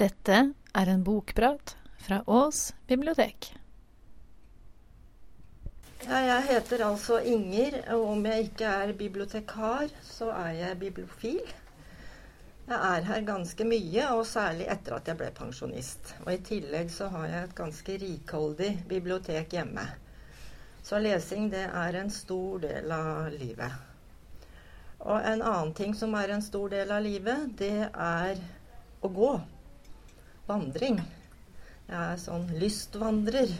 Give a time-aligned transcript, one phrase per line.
[0.00, 0.36] Dette
[0.72, 3.50] er en bokprat fra Ås bibliotek.
[6.06, 11.52] Ja, jeg heter altså Inger, og om jeg ikke er bibliotekar, så er jeg bibliofil.
[12.70, 16.14] Jeg er her ganske mye, og særlig etter at jeg ble pensjonist.
[16.24, 19.84] Og i tillegg så har jeg et ganske rikholdig bibliotek hjemme.
[20.80, 23.78] Så lesing, det er en stor del av livet.
[25.04, 28.46] Og en annen ting som er en stor del av livet, det er
[29.04, 29.34] å gå.
[30.48, 31.00] Vandring.
[31.90, 33.52] Jeg er sånn lystvandrer.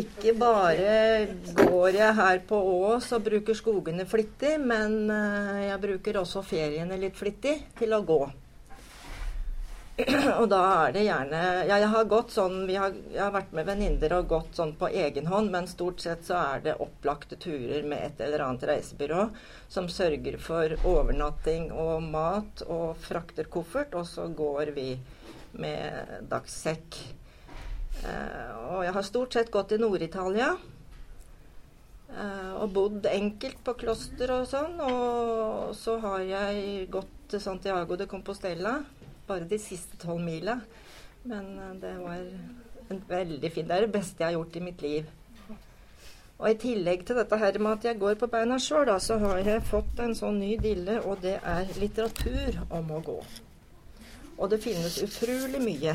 [0.00, 0.92] Ikke bare
[1.58, 6.98] går jeg her på Ås og bruker skogene flittig, men eh, jeg bruker også feriene
[7.00, 8.20] litt flittig til å gå.
[10.40, 13.66] Og da er det gjerne Ja, jeg har gått sånn har, Jeg har vært med
[13.68, 17.82] venninner og gått sånn på egen hånd, men stort sett så er det opplagte turer
[17.82, 19.26] med et eller annet reisebyrå
[19.68, 24.88] som sørger for overnatting og mat og frakter koffert, og så går vi
[25.58, 26.98] med dagssekk.
[28.00, 30.54] Uh, og jeg har stort sett gått i Nord-Italia.
[32.10, 34.78] Uh, og bodd enkelt på kloster og sånn.
[34.86, 38.80] Og så har jeg gått til Santiago de Compostela
[39.28, 40.58] bare de siste tolv mila.
[41.28, 42.24] Men uh, det var
[42.90, 45.16] en veldig fin Det er det beste jeg har gjort i mitt liv.
[46.40, 49.42] Og i tillegg til dette her med at jeg går på beina sjøl, så har
[49.44, 53.18] jeg fått en sånn ny dille, og det er litteratur om å gå.
[54.40, 55.92] Og det finnes utrolig mye.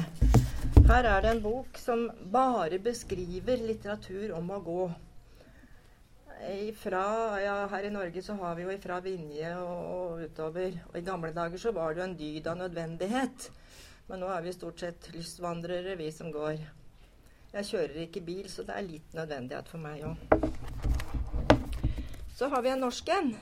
[0.85, 4.83] Her er det en bok som bare beskriver litteratur om å gå.
[6.45, 7.05] Ifra,
[7.41, 10.77] ja, her i Norge så har vi jo ifra Vinje og, og, utover.
[10.91, 13.49] Og i gamle dager så var det jo en dyd av nødvendighet.
[14.11, 16.61] Men nå er vi stort sett lystvandrere, vi som går.
[17.55, 20.17] Jeg kjører ikke bil, så det er litt nødvendighet for meg òg.
[22.37, 23.33] Så har vi en norsk en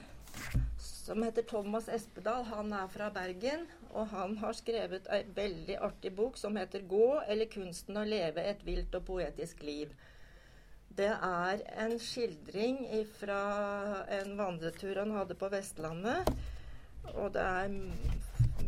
[0.80, 2.46] som heter Thomas Espedal.
[2.54, 7.22] Han er fra Bergen, og han har skrevet ei veldig artig bok som heter 'Gå
[7.28, 9.94] eller kunsten å leve et vilt og poetisk liv'.
[10.98, 16.30] Det er en skildring fra en vandretur han hadde på Vestlandet.
[17.14, 17.66] Og det er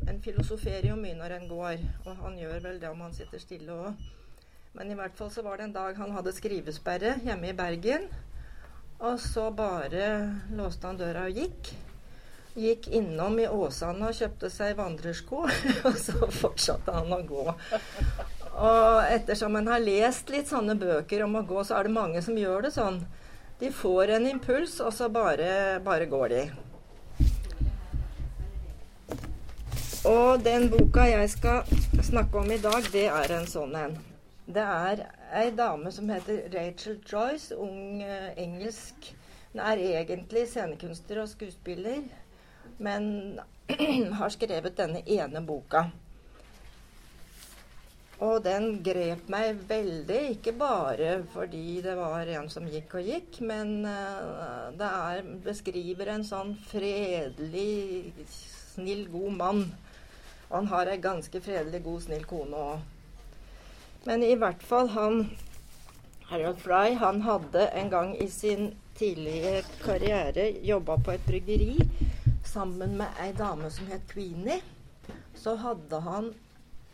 [0.10, 1.78] en filosofering mye når en går.
[2.06, 3.94] Og han gjør vel det om han sitter stille òg.
[4.74, 8.10] Men i hvert fall så var det en dag han hadde skrivesperre hjemme i Bergen.
[9.00, 11.76] Og så bare låste han døra og gikk
[12.56, 15.44] gikk innom i Åsane og kjøpte seg vandrersko,
[15.88, 17.46] og så fortsatte han å gå.
[18.56, 22.24] Og ettersom en har lest litt sånne bøker om å gå, så er det mange
[22.24, 23.02] som gjør det sånn.
[23.60, 26.46] De får en impuls, og så bare, bare går de.
[30.06, 33.96] Og den boka jeg skal snakke om i dag, det er en sånn en.
[34.46, 35.02] Det er
[35.34, 39.10] ei dame som heter Rachel Joyce, ung eh, engelsk
[39.56, 42.04] Hun er egentlig scenekunstner og skuespiller
[42.78, 43.40] men
[44.20, 45.88] har skrevet denne ene boka.
[48.24, 53.42] Og den grep meg veldig, ikke bare fordi det var en som gikk og gikk,
[53.44, 59.66] men uh, det er, beskriver en sånn fredelig, snill, god mann.
[60.48, 62.88] Og han har ei ganske fredelig, god, snill kone òg.
[64.06, 65.26] Men i hvert fall han
[66.30, 71.74] Harold Fry han hadde en gang i sin tidlige karriere jobba på et bryggeri
[72.56, 74.62] sammen med ei dame som het Queenie,
[75.36, 76.32] så hadde han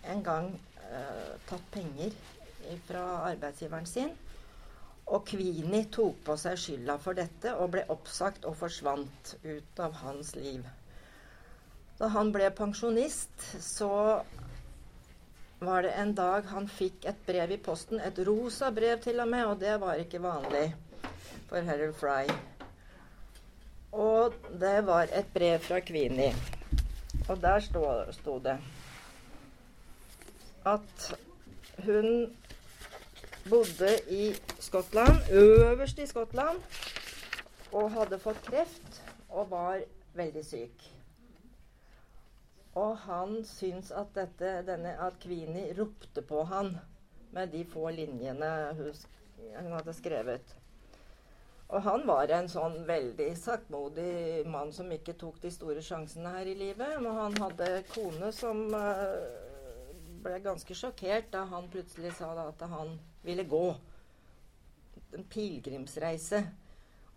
[0.09, 0.47] en gang
[0.89, 2.15] uh, tatt penger
[2.87, 4.09] fra arbeidsgiveren sin.
[5.11, 9.99] Og Queenie tok på seg skylda for dette og ble oppsagt og forsvant ut av
[10.01, 10.65] hans liv.
[11.99, 13.91] Da han ble pensjonist, så
[15.61, 18.01] var det en dag han fikk et brev i posten.
[18.01, 20.71] Et rosa brev til og med, og det var ikke vanlig
[21.51, 22.25] for Harold Fry.
[23.91, 26.29] Og det var et brev fra Kvini.
[27.29, 27.59] Og der
[28.11, 28.57] sto det
[30.65, 31.19] at
[31.85, 32.37] hun
[33.49, 36.61] bodde i Skottland, øverst i Skottland,
[37.71, 39.81] og hadde fått kreft og var
[40.13, 40.87] veldig syk.
[42.75, 46.77] Og han syns at, dette, denne, at Kvini ropte på han
[47.31, 50.55] med de få linjene hun hadde skrevet.
[51.71, 56.49] Og han var en sånn veldig saktmodig mann som ikke tok de store sjansene her
[56.51, 56.97] i livet.
[56.99, 59.15] Og han hadde kone som uh,
[60.21, 63.63] ble ganske sjokkert da han plutselig sa at han ville gå.
[65.15, 66.43] En pilegrimsreise.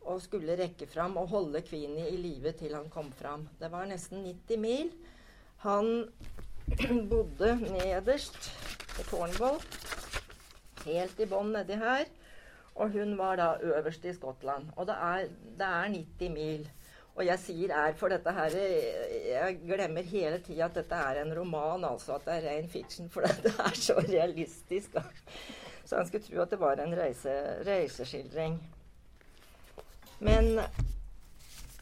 [0.05, 3.49] Og skulle rekke fram og holde Queenie i live til han kom fram.
[3.59, 4.91] Det var nesten 90 mil.
[5.65, 6.13] Han
[7.11, 8.53] bodde nederst
[9.01, 9.59] i Cornwall.
[10.85, 12.07] Helt i bånn nedi her.
[12.75, 14.71] Og hun var da øverst i Skottland.
[14.77, 15.29] Og det er,
[15.59, 16.65] det er 90 mil.
[17.15, 21.35] Og jeg sier er, for dette her Jeg glemmer hele tida at dette er en
[21.39, 24.99] roman, altså at det er ren fiction, for det er så realistisk.
[25.85, 27.37] Så han skulle tro at det var en reise,
[27.67, 28.59] reiseskildring.
[30.19, 30.59] Men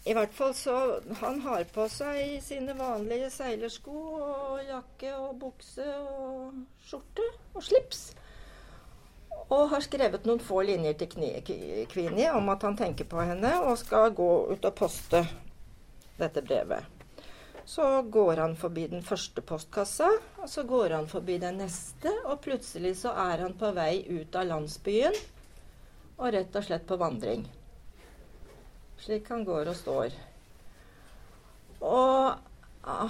[0.05, 5.87] i hvert fall så Han har på seg sine vanlige seilersko og jakke og bukse
[5.97, 8.01] og skjorte og slips.
[9.51, 13.79] Og har skrevet noen få linjer til Kvini om at han tenker på henne og
[13.81, 15.25] skal gå ut og poste
[16.21, 16.87] dette brevet.
[17.65, 20.09] Så går han forbi den første postkassa,
[20.43, 24.35] og så går han forbi den neste, og plutselig så er han på vei ut
[24.35, 25.19] av landsbyen
[26.19, 27.47] og rett og slett på vandring
[29.03, 30.17] slik han går og står.
[31.83, 32.35] Og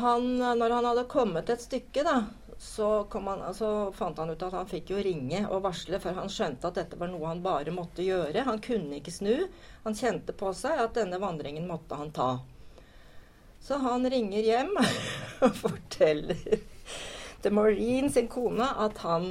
[0.02, 2.16] han, når han hadde kommet et stykke, da,
[2.62, 6.30] så, han, altså, fant han ut at han fikk jo ringe og varsle, for han
[6.30, 8.44] skjønte at dette var noe han bare måtte gjøre.
[8.46, 9.48] Han kunne ikke snu.
[9.82, 12.36] Han kjente på seg at denne vandringen måtte han ta.
[13.62, 14.70] Så han ringer hjem
[15.44, 16.38] og forteller
[17.42, 19.26] til Maureen, sin kone, at han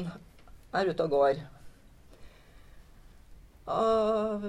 [0.76, 1.40] er ute og går.
[3.72, 4.44] Og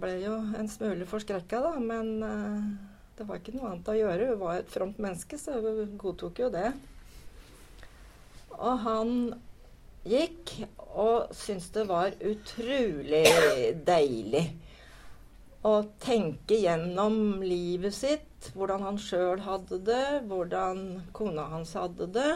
[0.00, 1.74] ble jo en smule forskrekka, da.
[1.84, 2.64] Men uh,
[3.20, 4.32] det var ikke noe annet å gjøre.
[4.32, 6.70] Hun var et fromt menneske, så hun godtok jo det.
[8.58, 9.14] Og han
[10.08, 10.52] gikk
[10.92, 13.24] og syntes det var utrolig
[13.86, 14.44] deilig
[15.62, 18.50] å tenke gjennom livet sitt.
[18.56, 22.32] Hvordan han sjøl hadde det, hvordan kona hans hadde det.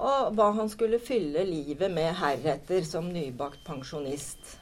[0.00, 4.56] Og hva han skulle fylle livet med heretter som nybakt pensjonist.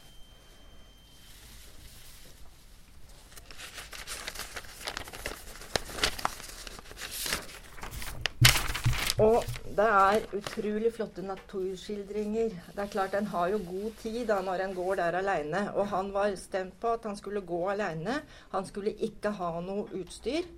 [9.19, 9.43] Og
[9.79, 12.55] det er utrolig flotte naturskildringer.
[12.75, 15.61] Det er klart, En har jo god tid da når en går der aleine.
[15.75, 18.17] Og han var stemt på at han skulle gå aleine.
[18.51, 20.49] Han skulle ikke ha noe utstyr.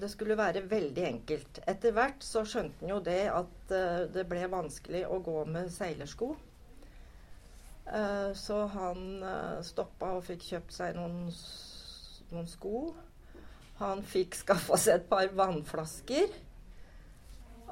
[0.00, 1.60] Det skulle være veldig enkelt.
[1.68, 5.68] Etter hvert så skjønte han jo det at uh, det ble vanskelig å gå med
[5.72, 6.30] seilersko.
[7.88, 11.28] Uh, så han uh, stoppa og fikk kjøpt seg noen,
[12.32, 12.86] noen sko.
[13.82, 16.40] Han fikk skaffa seg et par vannflasker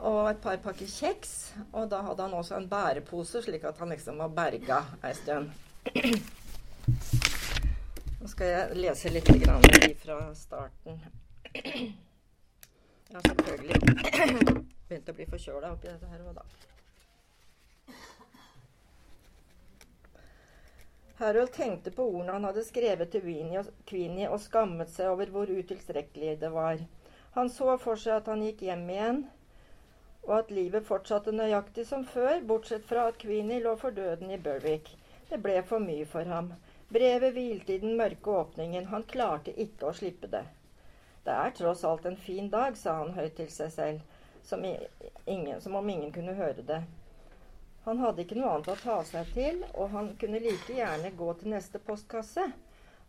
[0.01, 1.33] og et par pakker kjeks.
[1.73, 5.51] Og da hadde han også en bærepose, slik at han liksom var berga ei stund.
[8.21, 9.31] Nå skal jeg lese litt
[10.03, 11.01] fra starten.
[11.55, 14.67] Jeg har selvfølgelig.
[14.91, 16.45] begynt å bli forkjøla oppi dette her òg, da.
[21.21, 23.23] Harold tenkte på ordene han hadde skrevet til
[23.87, 26.81] Queenie, og skammet seg over hvor utilstrekkelig det var.
[27.37, 29.21] Han så for seg at han gikk hjem igjen
[30.27, 34.39] og at livet fortsatte nøyaktig som før, bortsett fra at Queenie lå for døden i
[34.39, 34.93] Berwick.
[35.31, 36.53] Det ble for mye for ham.
[36.91, 38.89] Brevet hvilte i den mørke åpningen.
[38.91, 40.45] Han klarte ikke å slippe det.
[41.25, 44.01] Det er tross alt en fin dag, sa han høyt til seg selv,
[44.43, 44.65] som,
[45.27, 46.81] ingen, som om ingen kunne høre det.
[47.85, 51.33] Han hadde ikke noe annet å ta seg til, og han kunne like gjerne gå
[51.41, 52.51] til neste postkasse.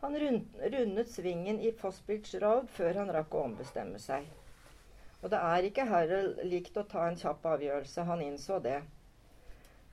[0.02, 4.26] Han rundet svingen i Fossbridge Road før han rakk å ombestemme seg.
[5.22, 8.06] Og det er ikke Harold likt å ta en kjapp avgjørelse.
[8.08, 8.80] Han innså det.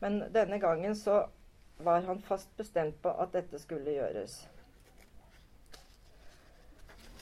[0.01, 1.27] Men denne gangen så
[1.85, 4.41] var han fast bestemt på at dette skulle gjøres.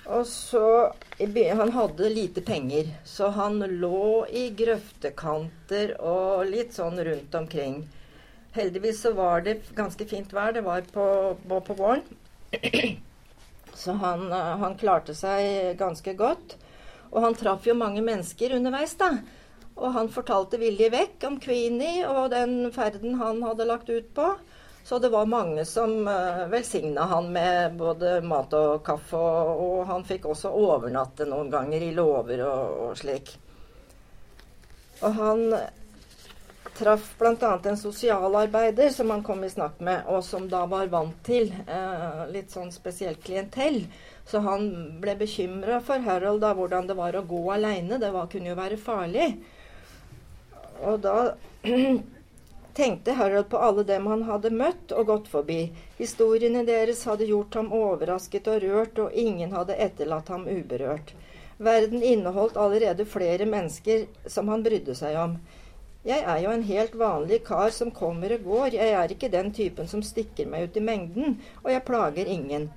[0.06, 0.92] Og så
[1.58, 7.80] Han hadde lite penger, så han lå i grøftekanter og litt sånn rundt omkring.
[8.54, 10.52] Heldigvis så var det ganske fint vær.
[10.52, 12.04] Det var på, på, våren.
[13.76, 16.54] Så han, han klarte seg ganske godt.
[17.16, 19.14] Og han traff jo mange mennesker underveis, da.
[19.76, 24.34] Og han fortalte villig vekk om Queenie og den ferden han hadde lagt ut på.
[24.86, 29.80] Så det var mange som uh, velsigna han med både mat og kaffe, og, og,
[29.88, 33.32] han fikk også overnatte noen ganger i låver og, og slik.
[35.00, 35.42] Og han
[36.78, 37.60] traff bl.a.
[37.64, 42.22] en sosialarbeider som han kom i snakk med, og som da var vant til eh,
[42.32, 43.84] litt sånn spesielt klientell.
[44.26, 44.68] Så han
[45.00, 48.00] ble bekymra for Harold da, hvordan det var å gå aleine.
[48.02, 49.30] Det var, kunne jo være farlig.
[50.84, 51.16] Og da
[52.78, 55.60] tenkte Harold på alle dem han hadde møtt og gått forbi.
[56.00, 61.14] Historiene deres hadde gjort ham overrasket og rørt, og ingen hadde etterlatt ham uberørt.
[61.56, 65.38] Verden inneholdt allerede flere mennesker som han brydde seg om.
[66.06, 68.74] Jeg er jo en helt vanlig kar som kommer og går.
[68.78, 72.68] Jeg er ikke den typen som stikker meg ut i mengden, og jeg plager ingen.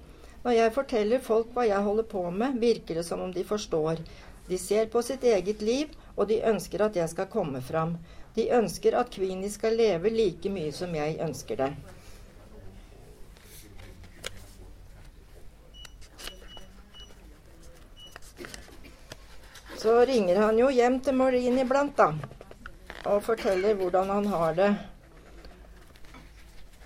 [0.41, 4.01] Når jeg forteller folk hva jeg holder på med, virker det som om de forstår.
[4.49, 7.99] De ser på sitt eget liv, og de ønsker at jeg skal komme fram.
[8.33, 11.69] De ønsker at Queenie skal leve like mye som jeg ønsker det.
[19.77, 22.38] Så ringer han jo hjem til Maureen iblant, da.
[23.07, 24.69] Og forteller hvordan han har det.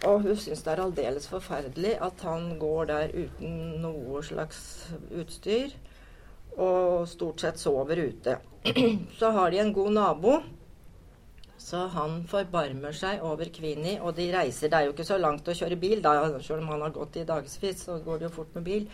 [0.03, 4.59] Og hun syns det er aldeles forferdelig at han går der uten noe slags
[5.09, 5.71] utstyr.
[6.53, 8.37] Og stort sett sover ute.
[9.19, 10.35] Så har de en god nabo.
[11.57, 14.67] Så han forbarmer seg over Kvini, og de reiser.
[14.67, 17.21] Det er jo ikke så langt å kjøre bil, da, selv om han har gått
[17.21, 18.87] i dagevis, så går det jo fort med bil.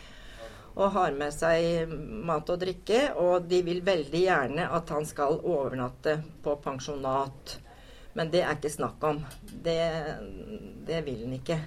[0.79, 1.89] Og har med seg
[2.27, 7.57] mat og drikke, og de vil veldig gjerne at han skal overnatte på pensjonat.
[8.15, 9.19] Men det er ikke snakk om.
[9.43, 9.81] Det,
[10.87, 11.59] det vil han ikke.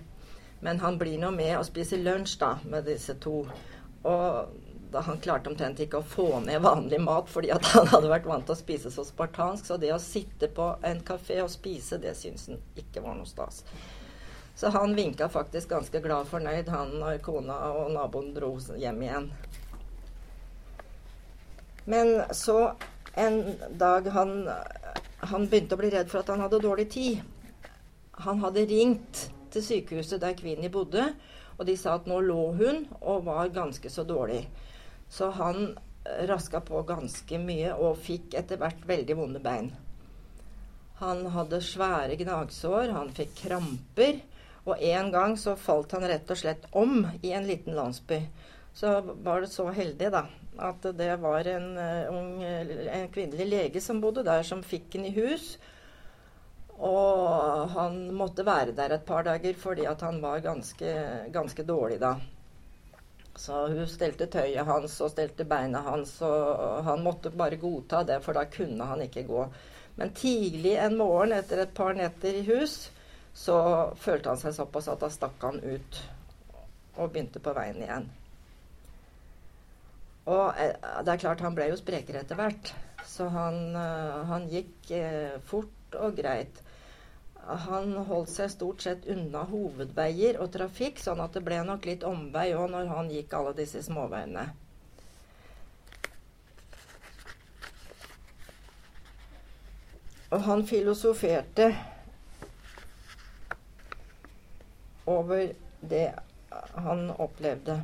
[0.65, 3.43] Men han blir nå med og spiser lunsj da, med disse to.
[4.09, 4.59] Og
[4.93, 8.29] da han klarte omtrent ikke å få ned vanlig mat fordi at han hadde vært
[8.29, 9.67] vant til å spise så spartansk.
[9.67, 13.29] Så det å sitte på en kafé og spise, det syns han ikke var noe
[13.29, 13.63] stas.
[14.55, 19.29] Så han vinka faktisk ganske glad fornøyd, han og kona og naboen dro hjem igjen.
[21.85, 22.75] Men så
[23.19, 23.43] en
[23.77, 24.35] dag han
[25.23, 27.21] han begynte å bli redd for at han hadde dårlig tid.
[28.25, 31.13] Han hadde ringt til sykehuset der Queenie bodde,
[31.59, 34.43] og de sa at nå lå hun og var ganske så dårlig.
[35.07, 35.77] Så han
[36.27, 39.71] raska på ganske mye og fikk etter hvert veldig vonde bein.
[40.99, 44.19] Han hadde svære gnagsår, han fikk kramper,
[44.65, 48.21] og en gang så falt han rett og slett om i en liten landsby.
[48.73, 50.27] Så var det så heldig, da,
[50.71, 55.09] at det var en, uh, ung, en kvinnelig lege som bodde der, som fikk den
[55.11, 55.57] i hus.
[56.83, 60.95] Og han måtte være der et par dager fordi at han var ganske,
[61.35, 62.17] ganske dårlig da.
[63.37, 68.19] Så hun stelte tøyet hans og stelte beina hans, og han måtte bare godta det,
[68.25, 69.47] for da kunne han ikke gå.
[69.97, 72.91] Men tidlig en morgen etter et par netter i hus,
[73.35, 73.57] så
[73.97, 76.01] følte han seg såpass at da stakk han ut
[77.01, 78.09] og begynte på veien igjen.
[80.31, 82.73] Og eh, det er klart, han ble jo sprekere etter hvert.
[83.09, 86.61] Så han, eh, han gikk eh, fort og greit.
[87.43, 92.05] Han holdt seg stort sett unna hovedveier og trafikk, sånn at det ble nok litt
[92.07, 94.45] omvei òg når han gikk alle disse småveiene.
[100.33, 101.67] Og han filosoferte
[105.05, 106.13] over det
[106.75, 107.81] han opplevde.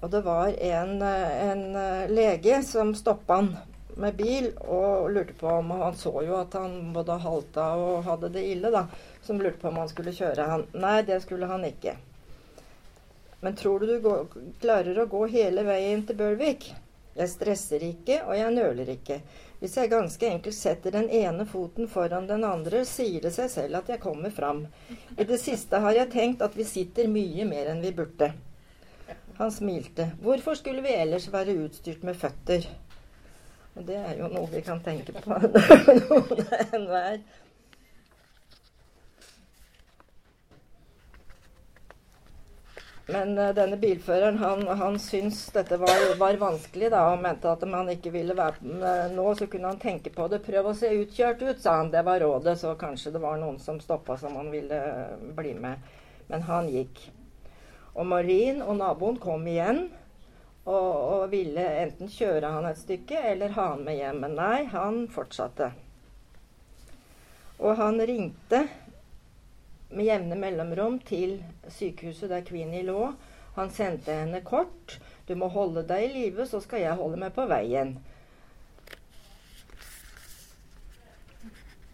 [0.00, 1.64] Og det var en, en
[2.08, 3.50] lege som stoppa han
[4.00, 8.30] med bil og lurte på om Han så jo at han både halta og hadde
[8.32, 8.86] det ille, da.
[9.22, 10.64] Som lurte på om han skulle kjøre han.
[10.72, 11.96] Nei, det skulle han ikke.
[13.40, 16.70] Men tror du du går, klarer å gå hele veien til Bølvik?
[17.16, 19.20] Jeg stresser ikke, og jeg nøler ikke.
[19.60, 23.80] Hvis jeg ganske enkelt setter den ene foten foran den andre, sier det seg selv
[23.82, 24.62] at jeg kommer fram.
[25.18, 28.30] I det siste har jeg tenkt at vi sitter mye mer enn vi burde.
[29.40, 30.10] Han smilte.
[30.22, 32.66] Hvorfor skulle vi ellers være utstyrt med føtter?
[33.76, 35.22] Og det er jo noe vi kan tenke på
[36.00, 37.20] noen enhver.
[43.10, 47.62] Men uh, denne bilføreren han, han syntes dette var, var, vanskelig da, og mente at
[47.66, 50.42] om han ikke ville være med nå, så kunne han tenke på det.
[50.46, 51.92] Prøv å se utkjørt ut, sa han.
[51.92, 52.58] Det var rådet.
[52.60, 54.80] Så kanskje det var noen som stoppa som han ville
[55.36, 55.90] bli med.
[56.30, 57.02] Men han gikk.
[57.98, 59.88] Og Marin og naboen kom igjen
[60.64, 64.20] og, og, ville enten kjøre han et stykke eller ha han med hjem.
[64.24, 65.72] Men nei, han fortsatte.
[67.60, 68.64] Og han ringte
[69.90, 73.12] med jevne mellomrom til sykehuset der Queenie lå.
[73.56, 75.00] Han sendte henne kort.
[75.26, 77.98] 'Du må holde deg i live, så skal jeg holde meg på veien'.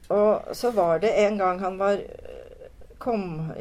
[0.09, 1.99] Og så var det en gang han var
[2.99, 3.53] kom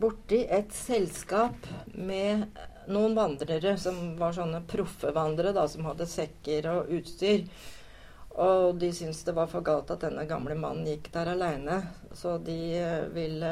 [0.00, 2.46] borti et selskap med
[2.90, 7.44] noen vandrere som var sånne proffe vandrere, da, som hadde sekker og utstyr.
[8.40, 11.82] Og de syntes det var for galt at denne gamle mannen gikk der aleine,
[12.16, 13.50] så de eh, ville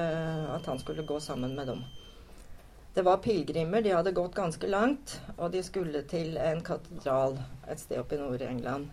[0.55, 1.83] at han skulle gå sammen med dem.
[2.95, 7.37] Det var pilegrimer, de hadde gått ganske langt, og de skulle til en katedral
[7.69, 8.89] et sted oppe i Nord-England.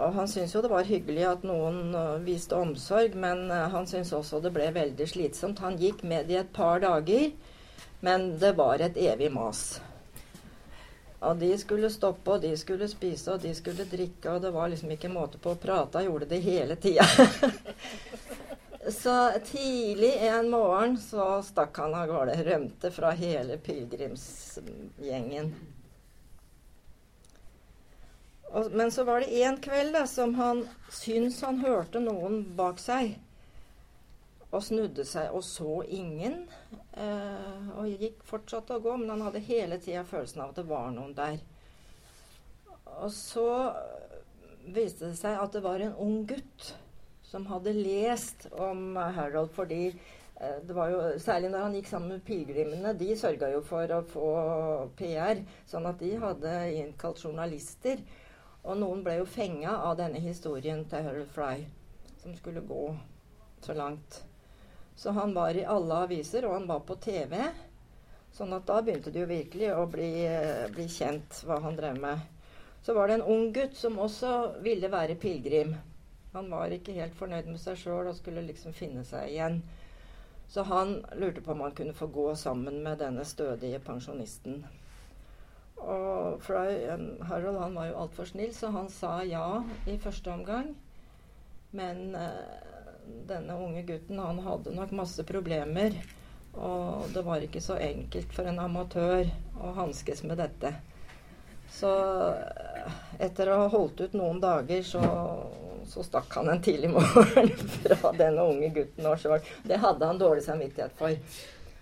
[0.00, 4.14] Og han syntes jo det var hyggelig at noen uh, viste omsorg, men han syntes
[4.16, 5.60] også det ble veldig slitsomt.
[5.60, 7.28] Han gikk med i et par dager,
[8.00, 9.82] men det var et evig mas.
[11.20, 14.70] Og de skulle stoppe, og de skulle spise, og de skulle drikke, og det var
[14.72, 16.00] liksom ikke måte på å prate.
[16.00, 17.04] Han gjorde det hele tida.
[19.02, 22.38] så tidlig en morgen så stakk han av gårde.
[22.46, 25.52] Rømte fra hele pilegrimsgjengen.
[28.72, 33.12] Men så var det en kveld da, som han syntes han hørte noen bak seg.
[34.50, 36.42] Og snudde seg og så ingen.
[36.98, 40.68] Eh, og gikk fortsatte å gå, men han hadde hele tida følelsen av at det
[40.70, 41.38] var noen der.
[43.00, 43.48] Og så
[44.66, 46.72] viste det seg at det var en ung gutt
[47.30, 52.16] som hadde lest om Harold fordi eh, det var jo, Særlig når han gikk sammen
[52.16, 52.96] med pilegrimene.
[52.98, 54.32] De sørga jo for å få
[54.98, 58.02] PR, sånn at de hadde innkalt journalister.
[58.66, 61.62] Og noen ble jo fenga av denne historien til Harold Fry,
[62.20, 62.90] som skulle gå
[63.64, 64.24] så langt.
[65.00, 67.38] Så han var i alle aviser, og han var på TV.
[68.36, 71.96] Sånn at da begynte det jo virkelig å bli, eh, bli kjent hva han drev
[72.02, 72.26] med.
[72.84, 75.72] Så var det en ung gutt som også ville være pilegrim.
[76.34, 79.62] Han var ikke helt fornøyd med seg sjøl og skulle liksom finne seg igjen.
[80.52, 84.60] Så han lurte på om han kunne få gå sammen med denne stødige pensjonisten.
[85.80, 90.74] Og Harold han var jo altfor snill, så han sa ja i første omgang.
[91.70, 92.56] Men eh,
[93.26, 95.96] denne unge gutten han hadde nok masse problemer.
[96.52, 99.28] Og det var ikke så enkelt for en amatør
[99.60, 100.74] å hanskes med dette.
[101.70, 101.90] Så
[102.34, 105.02] eh, etter å ha holdt ut noen dager, så,
[105.86, 107.52] så stakk han en tidlig morgen
[107.84, 109.06] fra denne unge gutten.
[109.06, 109.38] Også.
[109.62, 111.14] Det hadde han dårlig samvittighet for.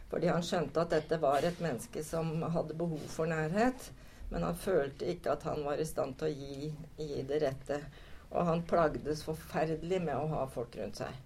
[0.09, 3.91] Fordi han skjønte at dette var et menneske som hadde behov for nærhet.
[4.29, 7.81] Men han følte ikke at han var i stand til å gi, gi det rette.
[8.31, 11.25] Og han plagdes forferdelig med å ha folk rundt seg.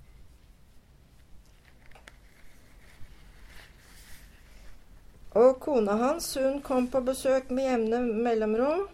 [5.41, 8.85] Og kona hans hun kom på besøk med jevne mellomrom.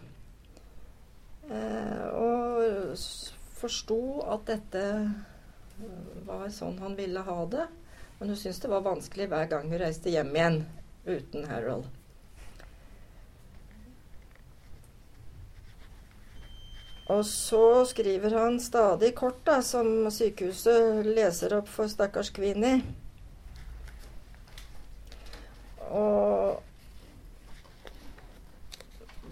[1.51, 2.95] Eh, og
[3.59, 4.85] forsto at dette
[6.27, 7.67] var sånn han ville ha det.
[8.19, 10.61] Men hun syntes det var vanskelig hver gang hun reiste hjem igjen
[11.07, 11.98] uten Harold.
[17.09, 22.75] Og så skriver han stadig kort, da, som sykehuset leser opp for stakkars Kvinni.
[25.89, 26.61] Og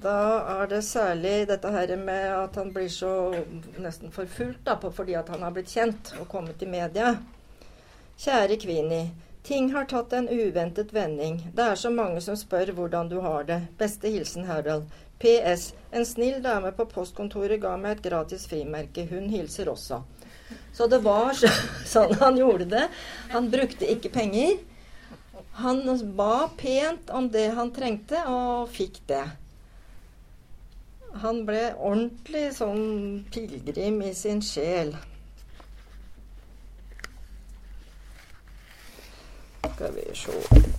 [0.02, 0.18] da
[0.56, 3.14] er det særlig dette her med at han blir så
[3.78, 7.16] nesten forfulgt da, fordi at han har blitt kjent og kommet i media.
[8.18, 9.04] Kjære Kvini.
[9.48, 11.44] Ting har tatt en uventet vending.
[11.56, 13.62] Det er så mange som spør hvordan du har det.
[13.78, 14.90] Beste hilsen Harald.
[15.20, 15.74] PS.
[15.92, 19.08] En snill dame på postkontoret ga meg et gratis frimerke.
[19.10, 20.02] Hun hilser også.
[20.74, 21.34] Så det var
[21.94, 22.86] sånn han gjorde det.
[23.34, 24.58] Han brukte ikke penger.
[25.58, 25.82] Han
[26.16, 29.24] ba pent om det han trengte, og fikk det.
[31.24, 34.94] Han ble ordentlig sånn pilegrim i sin sjel.
[39.78, 40.77] Skal vi se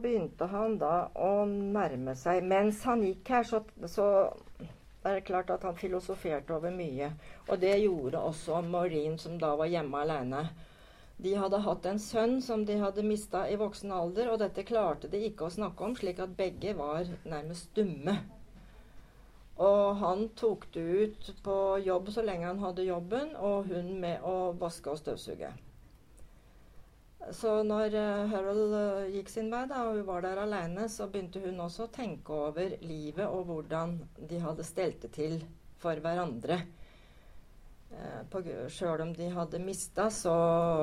[0.00, 2.42] Begynte han da å nærme seg.
[2.48, 4.06] Mens han gikk her, så, så
[5.04, 7.12] er det klart at han filosoferte over mye.
[7.48, 10.44] Og det gjorde også Maureen, som da var hjemme alene.
[11.22, 15.10] De hadde hatt en sønn som de hadde mista i voksen alder, og dette klarte
[15.10, 18.16] de ikke å snakke om, slik at begge var nærmest dumme.
[19.62, 24.24] Og han tok det ut på jobb så lenge han hadde jobben, og hun med
[24.26, 25.52] å vaske og støvsuge.
[27.30, 31.06] Så når uh, Harold uh, gikk sin vei, da, og hun var der aleine, så
[31.10, 35.36] begynte hun også å tenke over livet og hvordan de hadde stelt det til
[35.82, 36.58] for hverandre.
[37.92, 40.34] Uh, Sjøl om de hadde mista, så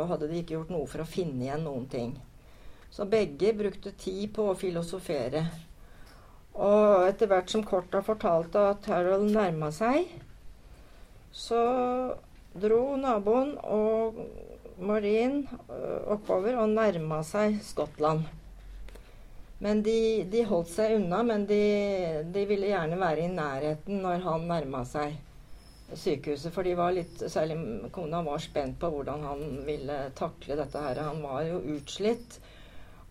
[0.08, 2.15] hadde de ikke gjort noe for å finne igjen noen ting.
[2.89, 5.43] Så begge brukte tid på å filosofere.
[6.56, 10.08] Og etter hvert som korta fortalte at Harold nærma seg,
[11.36, 11.60] så
[12.58, 14.17] dro naboen og
[14.80, 18.28] Marin øh, oppover og nærma seg Skottland.
[19.60, 21.63] Men de, de, holdt seg unna, men de,
[22.32, 25.18] de, ville gjerne være i nærheten når han nærma seg
[26.00, 26.54] sykehuset.
[26.56, 27.58] For de var litt, særlig
[27.92, 31.04] kona var spent på hvordan han ville takle dette her.
[31.10, 32.39] Han var jo utslitt.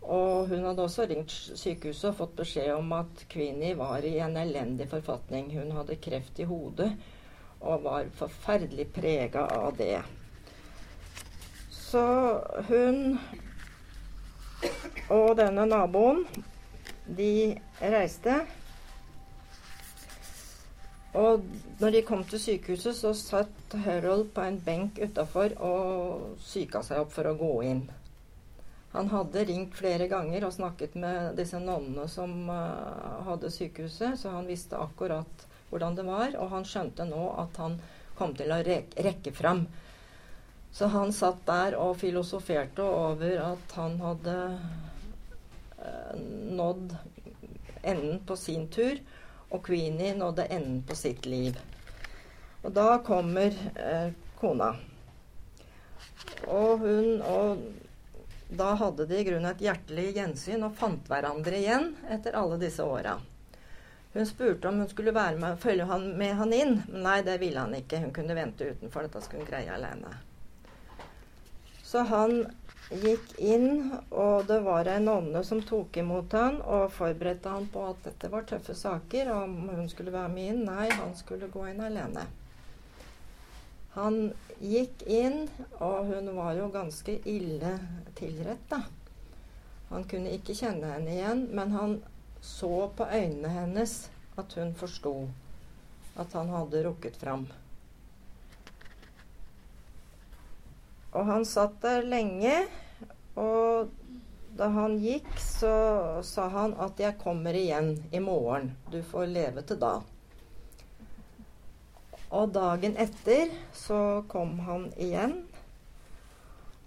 [0.08, 4.38] Og hun hadde også ringt sykehuset og fått beskjed om at Queenie var i en
[4.40, 5.50] elendig forfatning.
[5.52, 6.94] Hun hadde kreft i hodet
[7.58, 9.98] og var forferdelig prega av det.
[11.88, 12.04] Så
[12.68, 13.18] hun
[15.08, 16.26] og denne naboen,
[17.16, 18.34] de reiste.
[21.16, 21.46] Og
[21.80, 27.00] når de kom til sykehuset, så satt Harold på en benk utafor og psyka seg
[27.00, 27.86] opp for å gå inn.
[28.92, 34.36] Han hadde ringt flere ganger og snakket med disse nonnene som uh, hadde sykehuset, så
[34.36, 36.36] han visste akkurat hvordan det var.
[36.36, 37.80] Og han skjønte nå at han
[38.18, 39.64] kom til å rekke, fram
[40.72, 44.36] så han satt der og filosoferte over at han hadde
[45.78, 46.20] eh,
[46.58, 46.96] nådd
[47.82, 49.00] enden på sin tur,
[49.48, 51.58] og Queenie nådde enden på sitt liv.
[52.62, 54.74] Og da kommer eh, kona.
[56.46, 57.62] Og hun og
[58.48, 62.84] da hadde de i grunnen et hjertelig gjensyn og fant hverandre igjen etter alle disse
[62.84, 63.18] åra.
[64.12, 67.36] Hun spurte om hun skulle være med, følge han, med han inn, men nei, det
[67.42, 68.00] ville han ikke.
[68.06, 69.04] Hun kunne vente utenfor.
[69.04, 70.14] Dette skulle hun greie alene.
[71.88, 72.42] Så han
[72.90, 77.84] gikk inn, og det var en nonne som tok imot han og forberedte han på
[77.90, 80.60] at dette var tøffe saker, og om hun skulle være med inn.
[80.68, 82.26] Nei, han skulle gå inn alene.
[83.96, 84.18] Han
[84.60, 85.46] gikk inn,
[85.80, 87.72] og hun var jo ganske ille
[88.20, 88.82] tilrett, da.
[89.88, 91.96] Han kunne ikke kjenne henne igjen, men han
[92.44, 93.94] så på øynene hennes
[94.38, 95.14] at hun forsto
[96.20, 97.48] at han hadde rukket fram.
[101.18, 102.54] Og han satt der lenge,
[103.34, 103.90] og
[104.58, 105.72] da han gikk, så
[106.22, 108.76] sa han at 'jeg kommer igjen i morgen.
[108.92, 110.02] Du får leve til da'.
[112.30, 115.48] Og dagen etter så kom han igjen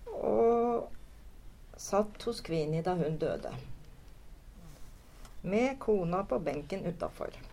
[0.05, 0.89] og
[1.77, 3.51] satt hos Kvini da hun døde.
[5.41, 7.50] Med kona på benken utafor.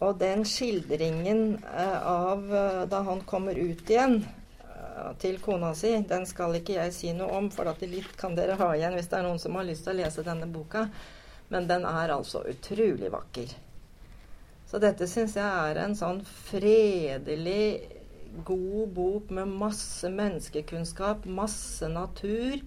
[0.00, 5.92] Og den skildringen eh, av eh, da han kommer ut igjen eh, til kona si,
[6.08, 9.10] den skal ikke jeg si noe om, for at litt kan dere ha igjen hvis
[9.12, 10.86] det er noen som har lyst til å lese denne boka.
[11.52, 13.52] Men den er altså utrolig vakker.
[14.70, 17.90] Så dette syns jeg er en sånn fredelig,
[18.46, 22.62] god bok med masse menneskekunnskap, masse natur.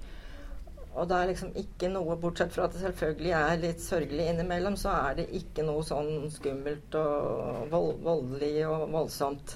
[0.94, 4.76] Og det er liksom ikke noe, bortsett fra at det selvfølgelig er litt sørgelig innimellom,
[4.78, 9.56] så er det ikke noe sånn skummelt og vold, voldelig og voldsomt.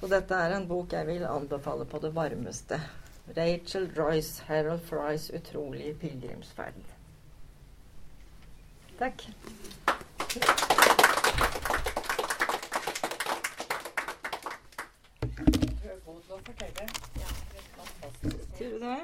[0.00, 2.80] Så dette er en bok jeg vil anbefale på det varmeste.
[3.36, 6.82] Rachel Royce, Harold Frys utrolige pilegrimsferd.
[8.98, 9.22] Takk.
[18.58, 18.98] Tror du det?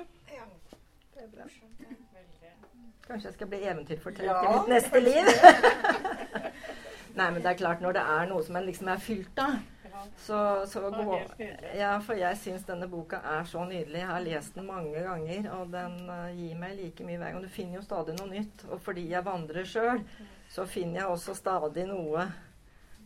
[1.17, 1.45] Det er bra.
[3.07, 5.29] Kanskje jeg skal bli eventyrforteller Ja, i mitt neste liv?
[7.19, 9.55] Nei, men det er klart, når det er noe som en liksom er fylt av,
[10.21, 11.21] så, så gå.
[11.79, 14.03] Ja, for jeg syns denne boka er så nydelig.
[14.03, 17.47] Jeg har lest den mange ganger, og den uh, gir meg like mye hver gang.
[17.47, 18.67] Du finner jo stadig noe nytt.
[18.69, 20.03] Og fordi jeg vandrer sjøl,
[20.53, 22.27] så finner jeg også stadig noe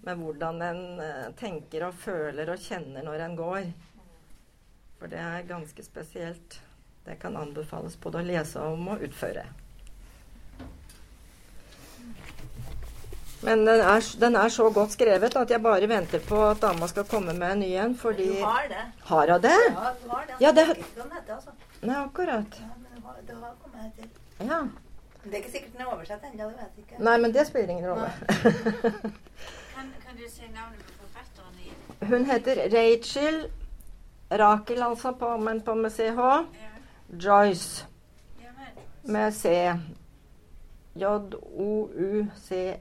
[0.02, 3.70] med hvordan en uh, tenker og føler og kjenner når en går.
[4.98, 6.58] For det er ganske spesielt.
[7.10, 9.42] Det kan anbefales både å lese om og utføre.
[13.42, 16.86] Men den er, den er så godt skrevet at jeg bare venter på at dama
[16.92, 18.84] skal komme med en ny en, fordi Du har det.
[19.10, 19.56] Har hun det?
[19.58, 20.38] Ja, du har det.
[20.44, 20.74] Ja, det- har...
[20.74, 21.50] det heter, altså.
[21.82, 22.60] Nei, akkurat.
[22.62, 24.08] Ja, men du har, det har kommet til.
[24.52, 24.60] Ja.
[25.24, 27.02] Det er ikke sikkert den er oversatt ennå, du vet ikke.
[27.10, 28.12] Nei, men det spiller ingen rolle.
[29.74, 32.12] Kan, kan du si navnet på forfatteren igjen?
[32.14, 33.42] Hun heter Rachel
[34.30, 36.28] Rakel, altså, på, men på med CH.
[36.60, 36.69] Ja,
[37.12, 37.86] Joyce
[39.02, 39.72] med C.
[40.96, 42.74] J-O-U-C-E.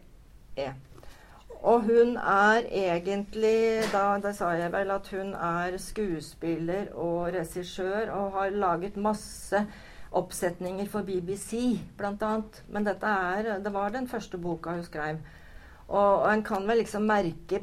[1.59, 8.11] Og hun er egentlig da, Det sa jeg vel at hun er skuespiller og regissør
[8.11, 9.65] og har laget masse
[10.11, 12.63] oppsetninger for BBC, annet.
[12.69, 15.17] Men dette er, det var den første boka hun skrev.
[15.89, 17.59] Og, og en kan vel liksom merke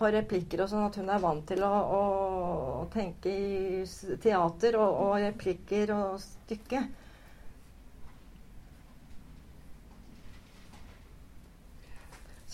[0.00, 3.82] på replikker og sånn at hun er vant til å, å, tenke i
[4.22, 6.86] teater og, og replikker og stykke.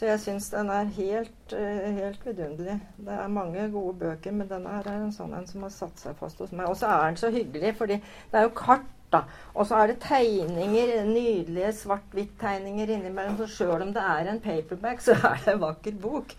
[0.02, 2.80] Så jeg syns den er helt, eh, helt vidunderlig.
[2.98, 6.16] Det er mange gode bøker, men denne er en sånn en som har satt seg
[6.18, 6.66] fast hos meg.
[6.66, 8.00] Og så er den så hyggelig, fordi
[8.32, 9.22] det er jo kart, da.
[9.55, 13.38] Og så er det tegninger, nydelige svart-hvitt-tegninger innimellom.
[13.40, 16.35] Så sjøl om det er en paperback, så er det en vakker bok.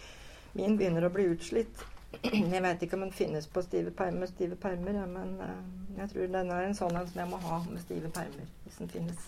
[0.54, 1.86] Min begynner å bli utslitt.
[2.24, 5.56] Jeg vet ikke om den finnes på stive permer, stive permer ja, men uh,
[5.98, 8.78] jeg tror den er en sånn en som jeg må ha med stive permer, hvis
[8.82, 9.24] den finnes.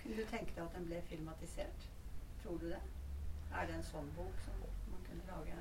[0.00, 1.84] Kunne du tenke deg at den ble filmatisert?
[2.42, 2.80] Tror du det?
[3.52, 5.52] Er det en sånn bok som man kunne lage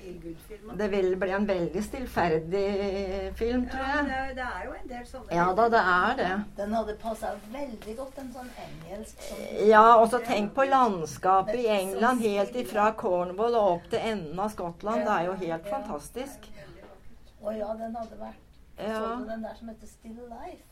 [0.00, 0.76] en?
[0.78, 2.64] Det vil bli en veldig stillferdig
[3.38, 4.04] film, tror Ja, jeg.
[4.06, 6.30] det, er, det er jo en del sånne Ja da, det er det.
[6.60, 11.58] Den hadde passa veldig godt, en sånn engelsk sånn Ja, og så tenk på landskapet
[11.62, 15.04] i England helt ifra Cornwall og opp til enden av Skottland.
[15.06, 16.48] Det er jo helt fantastisk.
[17.42, 18.42] Å ja, den hadde vært
[18.76, 20.64] Så du den der som heter Still Life?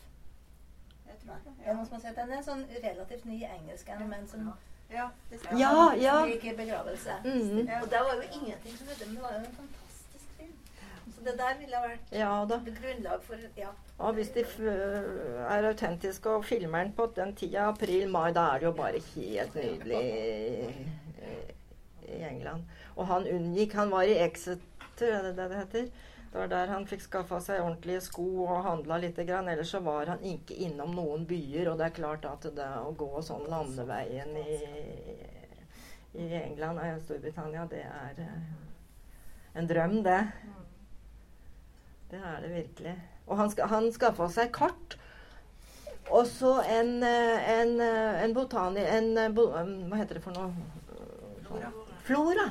[1.06, 1.52] Jeg tror det.
[1.58, 2.32] det er noen som har sett den.
[2.34, 4.48] Er sånn relativt ny engelsk en, men som
[4.94, 5.40] Ja, det.
[5.58, 6.24] Ja, ja.
[6.26, 7.16] i begravelse.
[7.24, 7.68] Mhm.
[7.82, 10.52] Og det var jo ingenting som det, men det var jo en fantastisk film.
[11.14, 12.58] Så det der ville ha vært Ja da.
[12.80, 13.68] grunnlag for Ja.
[13.98, 18.58] Og hvis de f er autentiske og filmer den på den tida, april-mai, da er
[18.58, 20.88] det jo bare helt nydelig i-
[22.08, 22.62] i England.
[22.96, 24.58] Og han unngikk Han var i Exeter,
[25.00, 25.88] er det det det heter?
[26.34, 29.46] Det var der han fikk skaffa seg ordentlige sko og handla lite grann.
[29.46, 31.68] Ellers så var han ikke innom noen byer.
[31.70, 34.56] Og det er klart at det å gå sånn landeveien i,
[36.18, 38.50] i England og Storbritannia, det er eh,
[39.62, 40.18] en drøm, det.
[42.10, 42.96] Det er det virkelig.
[43.28, 44.98] Og han, han skaffa seg kart.
[46.10, 48.82] Og så en, eh, en, eh, en botani...
[48.82, 50.50] En, hva heter det for noe?
[51.46, 51.74] Flora.
[52.10, 52.50] Flora.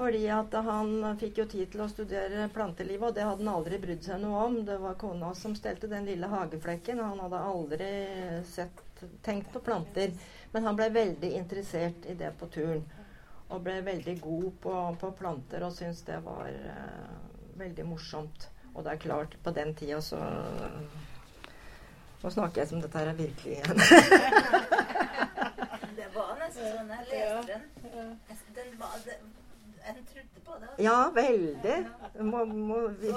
[0.00, 3.76] Fordi at han fikk jo tid til å studere plantelivet, og det hadde han aldri
[3.82, 4.54] brydd seg noe om.
[4.64, 7.88] Det var kona som stelte den lille hageflekken, og han hadde aldri
[8.48, 8.80] sett,
[9.20, 10.14] tenkt på planter.
[10.54, 12.80] Men han ble veldig interessert i det på turen.
[13.52, 17.12] Og ble veldig god på, på planter og syntes det var uh,
[17.60, 18.48] veldig morsomt.
[18.72, 20.16] Og det er klart, på den tida så
[22.22, 23.76] Nå snakker jeg som dette her er virkelig igjen.
[26.00, 27.62] Det var nesten sånn jeg leste den.
[28.56, 29.14] Den var, det,
[29.96, 30.70] en trodde på det.
[30.84, 31.76] Ja, veldig.
[32.20, 33.12] Må, må vi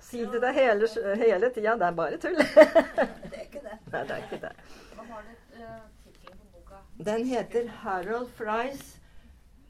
[0.00, 0.88] si til deg hele,
[1.24, 1.74] hele tida.
[1.80, 2.38] Det er bare tull.
[3.30, 3.76] Det er ikke det.
[3.92, 4.54] Nei, det er ikke det.
[4.94, 6.80] Hva var det uh, tittelen på boka?
[7.10, 8.96] Den heter Harold Frys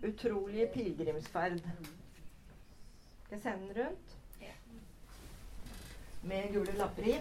[0.01, 1.61] 'Utrolige pilegrimsferd'.
[3.25, 4.17] Skal jeg sende den rundt?
[6.23, 7.21] Med gule lapper i.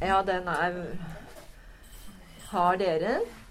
[0.00, 0.96] Ja, den er
[2.50, 3.41] Har dere den?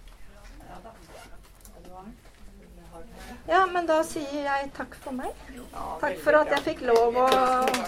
[3.52, 5.36] Ja, men da sier jeg takk for meg.
[6.00, 7.26] Takk for at jeg fikk lov å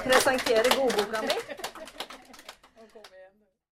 [0.03, 1.37] presentere godboka mi.